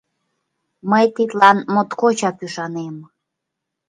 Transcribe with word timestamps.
Мый 0.89 1.05
тидлан 1.15 1.57
моткочак 1.73 2.37
ӱшанем. 2.45 2.95